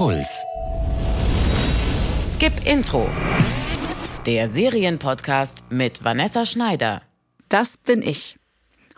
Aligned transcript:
Puls. 0.00 0.46
Skip 2.24 2.54
Intro. 2.64 3.06
Der 4.24 4.48
Serienpodcast 4.48 5.64
mit 5.68 6.02
Vanessa 6.02 6.46
Schneider. 6.46 7.02
Das 7.50 7.76
bin 7.76 8.00
ich. 8.00 8.38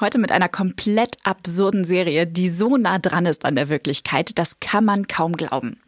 Heute 0.00 0.18
mit 0.18 0.32
einer 0.32 0.48
komplett 0.48 1.16
absurden 1.22 1.84
Serie, 1.84 2.26
die 2.26 2.48
so 2.48 2.76
nah 2.76 2.98
dran 2.98 3.26
ist 3.26 3.44
an 3.44 3.54
der 3.54 3.68
Wirklichkeit, 3.68 4.36
das 4.40 4.58
kann 4.58 4.84
man 4.84 5.06
kaum 5.06 5.34
glauben. 5.34 5.80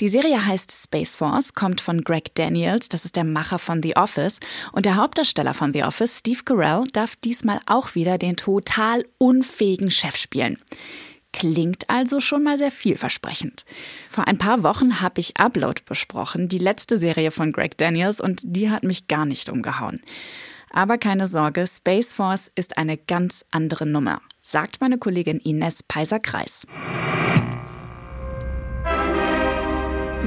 Die 0.00 0.08
Serie 0.08 0.46
heißt 0.46 0.72
Space 0.72 1.14
Force, 1.14 1.52
kommt 1.52 1.82
von 1.82 2.02
Greg 2.02 2.34
Daniels, 2.34 2.88
das 2.88 3.04
ist 3.04 3.16
der 3.16 3.24
Macher 3.24 3.58
von 3.58 3.82
The 3.82 3.96
Office. 3.96 4.40
Und 4.72 4.86
der 4.86 4.96
Hauptdarsteller 4.96 5.52
von 5.52 5.74
The 5.74 5.84
Office, 5.84 6.20
Steve 6.20 6.40
Carell, 6.42 6.84
darf 6.94 7.16
diesmal 7.16 7.60
auch 7.66 7.94
wieder 7.94 8.16
den 8.16 8.36
total 8.36 9.04
unfähigen 9.18 9.90
Chef 9.90 10.16
spielen. 10.16 10.58
Klingt 11.32 11.88
also 11.90 12.20
schon 12.20 12.42
mal 12.42 12.58
sehr 12.58 12.70
vielversprechend. 12.70 13.64
Vor 14.08 14.26
ein 14.26 14.38
paar 14.38 14.62
Wochen 14.62 15.00
habe 15.00 15.20
ich 15.20 15.36
Upload 15.36 15.82
besprochen, 15.86 16.48
die 16.48 16.58
letzte 16.58 16.96
Serie 16.96 17.30
von 17.30 17.52
Greg 17.52 17.76
Daniels, 17.76 18.20
und 18.20 18.40
die 18.44 18.70
hat 18.70 18.82
mich 18.82 19.08
gar 19.08 19.26
nicht 19.26 19.48
umgehauen. 19.48 20.00
Aber 20.70 20.98
keine 20.98 21.26
Sorge, 21.26 21.66
Space 21.66 22.12
Force 22.12 22.50
ist 22.54 22.78
eine 22.78 22.96
ganz 22.96 23.44
andere 23.50 23.86
Nummer, 23.86 24.20
sagt 24.40 24.80
meine 24.80 24.98
Kollegin 24.98 25.38
Ines 25.38 25.82
Peiser-Kreis. 25.82 26.66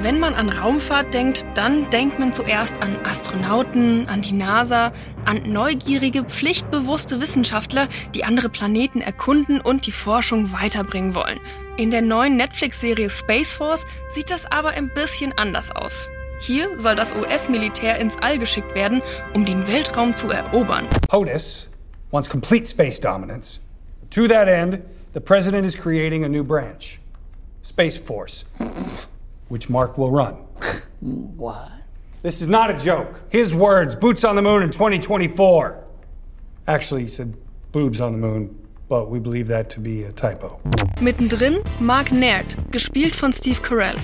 Wenn 0.04 0.20
man 0.20 0.34
an 0.34 0.50
Raumfahrt 0.50 1.14
denkt, 1.14 1.46
dann 1.54 1.88
denkt 1.92 2.18
man 2.18 2.34
zuerst 2.34 2.82
an 2.82 2.98
Astronauten, 3.06 4.10
an 4.10 4.24
die 4.24 4.34
NASA, 4.34 4.94
an 5.26 5.44
neugierige, 5.46 6.24
pflichtbewusste 6.24 7.22
Wissenschaftler, 7.22 7.88
die 8.16 8.24
andere 8.24 8.50
Planeten 8.50 9.02
erkunden 9.02 9.62
und 9.62 9.86
die 9.86 9.92
Forschung 9.92 10.54
weiterbringen 10.54 11.14
wollen. 11.14 11.40
In 11.78 11.92
der 11.92 12.02
neuen 12.02 12.36
Netflix-Serie 12.36 13.12
Space 13.12 13.54
Force 13.54 13.86
sieht 14.10 14.32
das 14.32 14.52
aber 14.52 14.70
ein 14.70 14.90
bisschen 14.92 15.34
anders 15.34 15.70
aus. 15.70 16.10
Hier 16.40 16.80
soll 16.80 16.96
das 16.96 17.14
US-Militär 17.14 18.00
ins 18.00 18.18
All 18.18 18.40
geschickt 18.40 18.74
werden, 18.74 19.04
um 19.36 19.46
den 19.46 19.68
Weltraum 19.68 20.16
zu 20.16 20.32
erobern. 20.32 20.88
POTUS 21.10 21.70
wants 22.10 22.28
complete 22.28 22.68
space 22.68 23.00
dominance. 23.00 23.60
To 24.10 24.28
that 24.28 24.48
end, 24.48 24.80
the 25.14 25.20
president 25.20 25.64
is 25.64 25.78
creating 25.78 26.26
a 26.26 26.28
new 26.28 26.44
branch, 26.44 27.00
Space 27.64 27.98
Force, 27.98 28.48
which 29.52 29.70
Mark 29.70 29.98
will 29.98 30.12
run. 30.12 30.36
What? 31.02 31.72
This 32.22 32.42
is 32.42 32.48
not 32.48 32.70
a 32.70 32.78
joke. 32.78 33.24
His 33.30 33.54
words, 33.54 33.96
boots 33.96 34.24
on 34.24 34.36
the 34.36 34.42
moon 34.42 34.64
in 34.64 34.70
2024. 34.70 35.84
Actually, 36.68 37.02
he 37.02 37.08
said 37.08 37.36
boobs 37.72 38.00
on 38.00 38.12
the 38.12 38.20
moon, 38.20 38.56
but 38.88 39.10
we 39.10 39.20
believe 39.20 39.48
that 39.48 39.70
to 39.72 39.80
be 39.80 40.04
a 40.04 40.12
typo. 40.12 40.62
Mittendrin 41.00 41.64
Mark 41.80 42.12
Naird, 42.12 42.56
gespielt 42.72 43.16
von 43.16 43.34
Steve 43.34 43.62
Carell. 43.62 43.96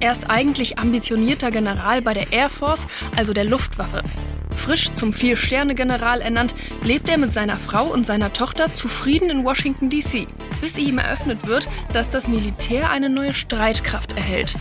Er 0.00 0.12
ist 0.12 0.30
eigentlich 0.30 0.78
ambitionierter 0.78 1.50
General 1.50 2.00
bei 2.00 2.14
der 2.14 2.32
Air 2.32 2.48
Force, 2.48 2.86
also 3.16 3.34
der 3.34 3.44
Luftwaffe. 3.44 4.02
Frisch 4.50 4.92
zum 4.94 5.12
Vier-Sterne-General 5.12 6.20
ernannt, 6.20 6.54
lebt 6.82 7.08
er 7.08 7.18
mit 7.18 7.32
seiner 7.32 7.56
Frau 7.56 7.84
und 7.84 8.06
seiner 8.06 8.32
Tochter 8.32 8.68
zufrieden 8.68 9.30
in 9.30 9.44
Washington, 9.44 9.88
D.C., 9.88 10.26
bis 10.60 10.76
ihm 10.78 10.98
eröffnet 10.98 11.46
wird, 11.46 11.68
dass 11.92 12.08
das 12.08 12.28
Militär 12.28 12.90
eine 12.90 13.08
neue 13.08 13.32
Streitkraft 13.32 14.16
erhält, 14.16 14.54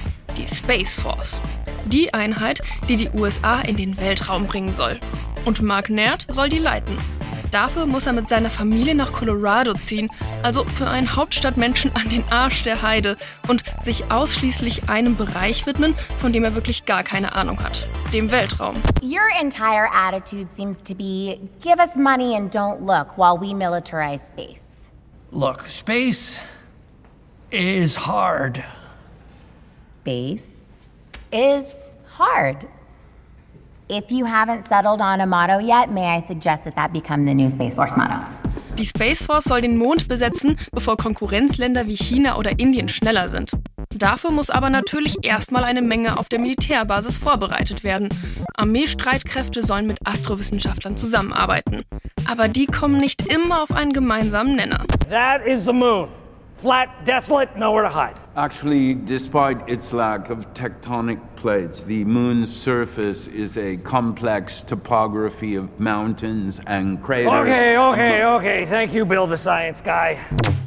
die 0.47 0.55
Space 0.55 0.95
Force. 0.95 1.41
Die 1.85 2.13
Einheit, 2.13 2.61
die 2.89 2.97
die 2.97 3.09
USA 3.09 3.61
in 3.61 3.77
den 3.77 3.99
Weltraum 3.99 4.45
bringen 4.45 4.73
soll. 4.73 4.99
Und 5.45 5.61
Mark 5.61 5.89
Naird 5.89 6.25
soll 6.29 6.49
die 6.49 6.59
leiten. 6.59 6.97
Dafür 7.51 7.85
muss 7.85 8.07
er 8.07 8.13
mit 8.13 8.27
seiner 8.27 8.49
Familie 8.49 8.93
nach 8.93 9.13
Colorado 9.13 9.73
ziehen, 9.73 10.09
also 10.43 10.65
für 10.65 10.89
einen 10.89 11.15
Hauptstadtmenschen 11.15 11.95
an 11.95 12.09
den 12.09 12.23
Arsch 12.29 12.63
der 12.63 12.81
Heide 12.81 13.15
und 13.47 13.63
sich 13.81 14.11
ausschließlich 14.11 14.89
einem 14.89 15.15
Bereich 15.15 15.65
widmen, 15.65 15.95
von 16.19 16.33
dem 16.33 16.43
er 16.43 16.55
wirklich 16.55 16.85
gar 16.85 17.03
keine 17.03 17.35
Ahnung 17.35 17.63
hat, 17.63 17.87
dem 18.13 18.31
Weltraum. 18.31 18.75
Your 19.01 19.27
entire 19.39 19.89
attitude 19.93 20.47
seems 20.53 20.83
to 20.83 20.93
be 20.93 21.39
give 21.61 21.79
us 21.79 21.95
money 21.95 22.35
and 22.35 22.53
don't 22.53 22.81
look 22.81 23.17
while 23.17 23.39
we 23.39 23.53
militarize 23.53 24.21
space. 24.33 24.61
Look, 25.31 25.69
space 25.69 26.39
is 27.49 27.95
hard. 28.05 28.61
Space 30.07 30.41
is 31.33 31.65
hard. 32.17 32.65
If 33.89 34.09
you 34.09 34.23
haven't 34.25 34.65
settled 34.65 35.01
on 35.01 35.19
a 35.19 35.25
motto 35.25 35.59
yet, 35.59 35.91
may 35.91 36.07
I 36.07 36.21
suggest 36.21 36.63
that 36.63 36.75
that 36.77 36.93
become 36.93 37.25
the 37.25 37.33
new 37.33 37.49
Space 37.49 37.75
Force 37.75 37.93
motto? 37.97 38.15
Die 38.77 38.85
Space 38.85 39.21
Force 39.21 39.43
soll 39.43 39.59
den 39.59 39.75
Mond 39.75 40.07
besetzen, 40.07 40.55
bevor 40.71 40.95
Konkurrenzländer 40.95 41.87
wie 41.87 41.97
China 41.97 42.37
oder 42.37 42.57
Indien 42.57 42.87
schneller 42.87 43.27
sind. 43.27 43.51
Dafür 43.89 44.31
muss 44.31 44.49
aber 44.49 44.69
natürlich 44.69 45.17
erstmal 45.23 45.65
eine 45.65 45.81
Menge 45.81 46.17
auf 46.17 46.29
der 46.29 46.39
Militärbasis 46.39 47.17
vorbereitet 47.17 47.83
werden. 47.83 48.07
Armeestreitkräfte 48.55 49.61
sollen 49.61 49.87
mit 49.87 49.97
Astrowissenschaftlern 50.05 50.95
zusammenarbeiten. 50.95 51.83
Aber 52.29 52.47
die 52.47 52.67
kommen 52.67 52.95
nicht 52.95 53.27
immer 53.27 53.61
auf 53.61 53.73
einen 53.73 53.91
gemeinsamen 53.91 54.55
Nenner. 54.55 54.85
That 55.09 55.45
is 55.45 55.65
the 55.65 55.73
moon. 55.73 56.07
Flat, 56.57 57.05
desolate, 57.05 57.55
nowhere 57.55 57.83
to 57.83 57.89
hide. 57.89 58.15
Actually, 58.35 58.95
despite 58.95 59.57
its 59.69 59.93
lack 59.93 60.31
of 60.31 60.51
tectonic 60.55 61.19
plates, 61.35 61.83
the 61.83 62.03
moon's 62.05 62.49
surface 62.49 63.27
is 63.27 63.57
a 63.57 63.77
complex 63.77 64.63
topography 64.63 65.55
of 65.55 65.79
mountains 65.79 66.59
and 66.65 66.99
craters. 67.03 67.31
Okay, 67.31 67.77
okay, 67.77 68.25
okay. 68.25 68.65
Thank 68.65 68.91
you, 68.91 69.05
Bill, 69.05 69.27
the 69.27 69.37
science 69.37 69.83
guy. 69.83 70.17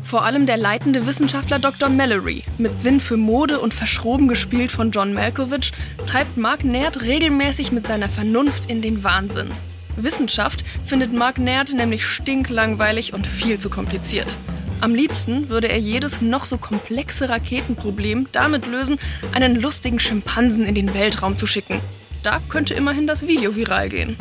Vor 0.05 0.25
allem 0.25 0.47
der 0.47 0.59
leitende 0.59 1.09
Wissenschaftler 1.09 1.59
Dr. 1.59 1.89
Mallory, 1.89 2.45
mit 2.57 2.81
Sinn 2.81 3.01
für 3.01 3.17
Mode 3.17 3.59
und 3.59 3.75
verschroben 3.75 4.29
gespielt 4.29 4.71
von 4.71 4.93
John 4.93 5.13
Malkovich, 5.13 5.73
treibt 6.07 6.37
Mark 6.37 6.63
Naird 6.63 7.03
regelmäßig 7.03 7.73
mit 7.73 7.89
seiner 7.89 8.09
Vernunft 8.09 8.71
in 8.71 8.81
den 8.81 9.03
Wahnsinn. 9.03 9.51
Wissenschaft 9.97 10.65
findet 10.85 11.13
Mark 11.13 11.39
Naird 11.39 11.75
nämlich 11.75 12.07
stinklangweilig 12.07 13.13
und 13.13 13.27
viel 13.27 13.59
zu 13.59 13.71
kompliziert. 13.71 14.37
Am 14.83 14.95
liebsten 14.95 15.51
würde 15.51 15.69
er 15.69 15.79
jedes 15.79 16.23
noch 16.23 16.47
so 16.47 16.57
komplexe 16.57 17.29
Raketenproblem 17.29 18.29
damit 18.33 18.67
lösen, 18.67 18.99
einen 19.33 19.61
lustigen 19.61 20.01
Schimpansen 20.01 20.65
in 20.65 20.75
den 20.75 20.95
Weltraum 20.95 21.37
zu 21.37 21.47
schicken. 21.47 21.81
Da 22.23 22.41
könnte 22.49 22.73
immerhin 22.75 23.07
das 23.07 23.27
Video 23.27 23.55
viral 23.57 23.91
gehen. 23.91 24.17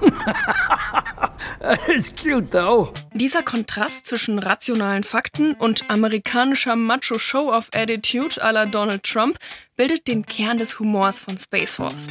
It's 1.88 2.14
cute 2.14 2.50
though. 2.50 2.92
Dieser 3.14 3.42
Kontrast 3.42 4.06
zwischen 4.06 4.38
rationalen 4.38 5.04
Fakten 5.04 5.54
und 5.54 5.90
amerikanischer 5.90 6.76
Macho-Show-Off-Attitude 6.76 8.42
à 8.42 8.52
la 8.52 8.66
Donald 8.66 9.02
Trump 9.02 9.38
bildet 9.76 10.08
den 10.08 10.24
Kern 10.24 10.58
des 10.58 10.78
Humors 10.78 11.20
von 11.20 11.36
Space 11.36 11.74
Force. 11.74 12.06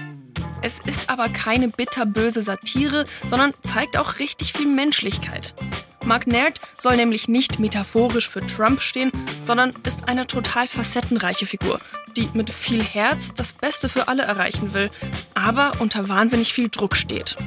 Es 0.61 0.79
ist 0.85 1.09
aber 1.09 1.29
keine 1.29 1.69
bitterböse 1.69 2.41
Satire, 2.41 3.05
sondern 3.27 3.53
zeigt 3.63 3.97
auch 3.97 4.19
richtig 4.19 4.53
viel 4.53 4.67
Menschlichkeit. 4.67 5.55
Mark 6.05 6.27
Naird 6.27 6.59
soll 6.77 6.95
nämlich 6.95 7.27
nicht 7.27 7.59
metaphorisch 7.59 8.29
für 8.29 8.45
Trump 8.45 8.81
stehen, 8.81 9.11
sondern 9.43 9.73
ist 9.83 10.07
eine 10.07 10.27
total 10.27 10.67
facettenreiche 10.67 11.45
Figur, 11.45 11.79
die 12.15 12.29
mit 12.33 12.49
viel 12.49 12.83
Herz 12.83 13.33
das 13.33 13.53
Beste 13.53 13.89
für 13.89 14.07
alle 14.07 14.23
erreichen 14.23 14.73
will, 14.73 14.89
aber 15.33 15.73
unter 15.79 16.09
wahnsinnig 16.09 16.53
viel 16.53 16.69
Druck 16.69 16.95
steht. 16.95 17.37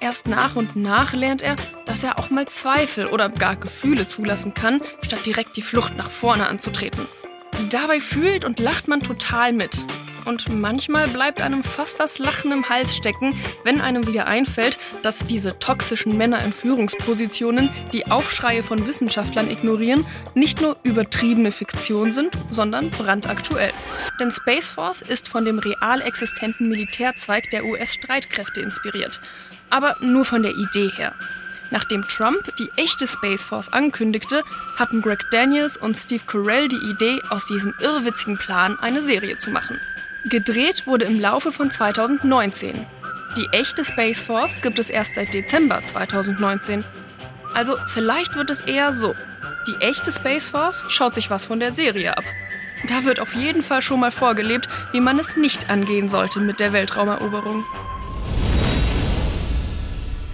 Erst 0.00 0.26
nach 0.26 0.56
und 0.56 0.76
nach 0.76 1.12
lernt 1.12 1.42
er, 1.42 1.56
dass 1.84 2.02
er 2.02 2.18
auch 2.18 2.30
mal 2.30 2.46
Zweifel 2.48 3.06
oder 3.06 3.28
gar 3.28 3.56
Gefühle 3.56 4.08
zulassen 4.08 4.54
kann, 4.54 4.80
statt 5.02 5.26
direkt 5.26 5.56
die 5.56 5.62
Flucht 5.62 5.94
nach 5.96 6.10
vorne 6.10 6.48
anzutreten. 6.48 7.06
Dabei 7.70 8.00
fühlt 8.00 8.44
und 8.44 8.58
lacht 8.58 8.88
man 8.88 9.00
total 9.00 9.52
mit. 9.52 9.86
Und 10.24 10.48
manchmal 10.48 11.08
bleibt 11.08 11.40
einem 11.40 11.62
fast 11.62 12.00
das 12.00 12.18
Lachen 12.18 12.52
im 12.52 12.68
Hals 12.68 12.96
stecken, 12.96 13.34
wenn 13.64 13.80
einem 13.80 14.06
wieder 14.06 14.26
einfällt, 14.26 14.78
dass 15.02 15.26
diese 15.26 15.58
toxischen 15.58 16.16
Männer 16.16 16.42
in 16.44 16.52
Führungspositionen 16.52 17.70
die 17.92 18.06
Aufschreie 18.06 18.62
von 18.62 18.86
Wissenschaftlern 18.86 19.50
ignorieren, 19.50 20.06
nicht 20.34 20.60
nur 20.60 20.76
übertriebene 20.82 21.52
Fiktion 21.52 22.12
sind, 22.12 22.36
sondern 22.50 22.90
brandaktuell. 22.90 23.72
Denn 24.18 24.30
Space 24.30 24.68
Force 24.68 25.02
ist 25.02 25.28
von 25.28 25.44
dem 25.44 25.58
real 25.58 26.02
existenten 26.02 26.68
Militärzweig 26.68 27.50
der 27.50 27.64
US-Streitkräfte 27.64 28.60
inspiriert. 28.60 29.20
Aber 29.70 29.96
nur 30.00 30.24
von 30.24 30.42
der 30.42 30.52
Idee 30.52 30.90
her. 30.96 31.14
Nachdem 31.70 32.06
Trump 32.08 32.54
die 32.56 32.70
echte 32.76 33.06
Space 33.06 33.44
Force 33.44 33.72
ankündigte, 33.72 34.42
hatten 34.76 35.02
Greg 35.02 35.24
Daniels 35.30 35.76
und 35.76 35.96
Steve 35.96 36.24
Carell 36.26 36.68
die 36.68 36.90
Idee, 36.90 37.20
aus 37.30 37.46
diesem 37.46 37.74
irrwitzigen 37.80 38.38
Plan 38.38 38.78
eine 38.80 39.02
Serie 39.02 39.38
zu 39.38 39.50
machen. 39.50 39.78
Gedreht 40.28 40.86
wurde 40.86 41.06
im 41.06 41.18
Laufe 41.18 41.50
von 41.50 41.70
2019. 41.70 42.86
Die 43.38 43.46
echte 43.52 43.84
Space 43.84 44.20
Force 44.20 44.60
gibt 44.60 44.78
es 44.78 44.90
erst 44.90 45.14
seit 45.14 45.32
Dezember 45.32 45.82
2019. 45.82 46.84
Also 47.54 47.76
vielleicht 47.86 48.36
wird 48.36 48.50
es 48.50 48.60
eher 48.60 48.92
so. 48.92 49.14
Die 49.66 49.76
echte 49.76 50.12
Space 50.12 50.46
Force 50.46 50.84
schaut 50.88 51.14
sich 51.14 51.30
was 51.30 51.46
von 51.46 51.58
der 51.58 51.72
Serie 51.72 52.18
ab. 52.18 52.24
Da 52.86 53.04
wird 53.04 53.18
auf 53.18 53.34
jeden 53.34 53.62
Fall 53.62 53.80
schon 53.80 54.00
mal 54.00 54.10
vorgelebt, 54.10 54.68
wie 54.92 55.00
man 55.00 55.18
es 55.18 55.36
nicht 55.36 55.70
angehen 55.70 56.10
sollte 56.10 56.38
mit 56.40 56.60
der 56.60 56.74
Weltraumeroberung. 56.74 57.64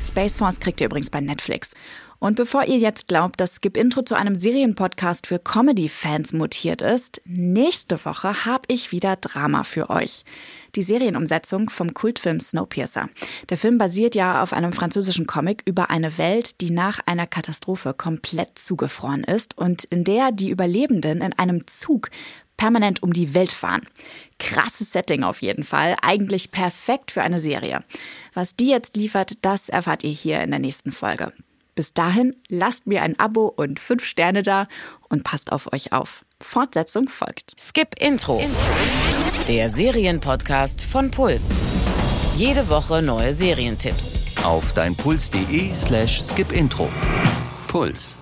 Space 0.07 0.37
Force 0.37 0.61
kriegt 0.61 0.81
ihr 0.81 0.87
übrigens 0.87 1.11
bei 1.11 1.21
Netflix. 1.21 1.75
Und 2.19 2.37
bevor 2.37 2.65
ihr 2.65 2.79
jetzt 2.79 3.09
glaubt, 3.09 3.41
dass 3.41 3.57
Skip 3.57 3.77
Intro 3.77 4.03
zu 4.03 4.15
einem 4.15 4.37
Serienpodcast 4.37 5.27
für 5.27 5.39
Comedy-Fans 5.39 6.33
mutiert 6.33 6.81
ist, 6.81 7.21
nächste 7.27 8.03
Woche 8.05 8.47
habe 8.47 8.65
ich 8.69 8.91
wieder 8.91 9.17
Drama 9.17 9.65
für 9.65 9.91
euch. 9.91 10.25
Die 10.75 10.83
Serienumsetzung 10.83 11.69
vom 11.69 11.93
Kultfilm 11.93 12.41
Snowpiercer. 12.41 13.11
Der 13.51 13.59
Film 13.59 13.77
basiert 13.77 14.15
ja 14.15 14.43
auf 14.43 14.55
einem 14.55 14.73
französischen 14.73 15.27
Comic 15.27 15.63
über 15.67 15.91
eine 15.91 16.17
Welt, 16.17 16.61
die 16.63 16.71
nach 16.71 17.01
einer 17.05 17.27
Katastrophe 17.27 17.93
komplett 17.93 18.59
zugefroren 18.59 19.25
ist 19.25 19.59
und 19.59 19.85
in 19.85 20.05
der 20.05 20.33
die 20.33 20.51
Überlebenden 20.51 21.21
in 21.21 21.33
einem 21.35 21.67
Zug 21.67 22.11
permanent 22.57 23.03
um 23.03 23.13
die 23.13 23.35
Welt 23.35 23.53
fahren. 23.53 23.87
Krasses 24.39 24.93
Setting 24.93 25.23
auf 25.23 25.43
jeden 25.43 25.65
Fall, 25.65 25.97
eigentlich 26.03 26.51
perfekt 26.51 27.11
für 27.11 27.23
eine 27.23 27.39
Serie. 27.39 27.85
Was 28.35 28.57
die 28.57 28.69
jetzt 28.69 28.97
liefert, 28.97 29.45
das 29.45 29.69
erfahrt 29.69 30.05
ihr 30.05 30.11
hier 30.11 30.41
in 30.41 30.51
der 30.51 30.61
nächsten 30.61 30.93
Folge. 30.93 31.33
Bis 31.75 31.93
dahin 31.93 32.35
lasst 32.49 32.87
mir 32.87 33.03
ein 33.03 33.19
Abo 33.21 33.53
und 33.55 33.79
fünf 33.79 34.05
Sterne 34.05 34.43
da 34.43 34.67
und 35.11 35.25
passt 35.25 35.53
auf 35.53 35.73
euch 35.73 35.93
auf. 35.93 36.25
Fortsetzung 36.41 37.09
folgt. 37.09 37.55
Skip 37.61 37.95
Intro. 38.01 38.43
Der 39.47 39.69
Serienpodcast 39.69 40.83
von 40.83 41.11
Puls. 41.11 41.51
Jede 42.37 42.69
Woche 42.69 43.03
neue 43.03 43.33
Serientipps. 43.33 44.19
Auf 44.43 44.73
deinpuls.de 44.73 45.73
slash 45.75 46.23
skipintro. 46.23 46.89
Puls. 47.69 48.19